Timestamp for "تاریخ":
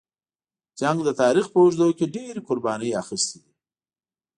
1.21-1.45